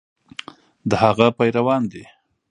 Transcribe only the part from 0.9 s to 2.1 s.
هغه پیروان دي.